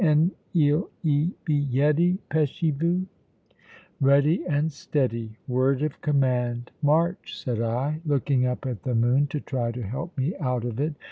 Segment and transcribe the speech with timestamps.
[0.03, 2.17] 'Hen 'll 'e be yeady?
[2.31, 3.05] Peshy voo."
[3.99, 6.71] "Ready and steady: word of command!
[6.81, 10.79] march!" said I, looking up at the moon, to try to help me out of
[10.79, 10.95] it.